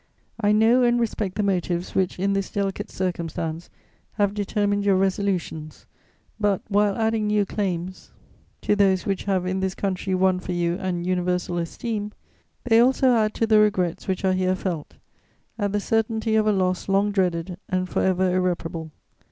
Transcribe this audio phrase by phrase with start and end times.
[0.39, 3.69] I know and respect the motives which, in this delicate circumstance,
[4.13, 5.85] have determined your resolutions;
[6.39, 8.11] but, while adding new claims
[8.61, 12.13] to those which have in this country won for you an universal esteem,
[12.63, 14.95] they also add to the regrets which are here felt
[15.59, 18.89] at the certainty of a loss long dreaded and for ever irreparable.